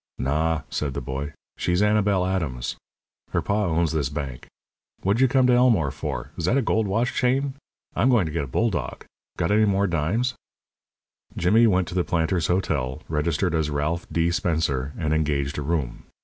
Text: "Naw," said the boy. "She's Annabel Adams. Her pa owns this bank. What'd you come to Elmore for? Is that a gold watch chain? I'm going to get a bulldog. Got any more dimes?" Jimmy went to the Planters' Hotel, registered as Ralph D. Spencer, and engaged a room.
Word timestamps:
"Naw," 0.17 0.63
said 0.71 0.95
the 0.95 0.99
boy. 0.99 1.31
"She's 1.59 1.83
Annabel 1.83 2.25
Adams. 2.25 2.75
Her 3.33 3.41
pa 3.43 3.65
owns 3.65 3.91
this 3.91 4.09
bank. 4.09 4.47
What'd 5.03 5.21
you 5.21 5.27
come 5.27 5.45
to 5.45 5.53
Elmore 5.53 5.91
for? 5.91 6.31
Is 6.37 6.45
that 6.45 6.57
a 6.57 6.63
gold 6.63 6.87
watch 6.87 7.13
chain? 7.13 7.53
I'm 7.95 8.09
going 8.09 8.25
to 8.25 8.31
get 8.31 8.43
a 8.45 8.47
bulldog. 8.47 9.05
Got 9.37 9.51
any 9.51 9.65
more 9.65 9.85
dimes?" 9.85 10.33
Jimmy 11.37 11.67
went 11.67 11.87
to 11.89 11.93
the 11.93 12.03
Planters' 12.03 12.47
Hotel, 12.47 13.03
registered 13.07 13.53
as 13.53 13.69
Ralph 13.69 14.07
D. 14.11 14.31
Spencer, 14.31 14.91
and 14.97 15.13
engaged 15.13 15.59
a 15.59 15.61
room. 15.61 16.05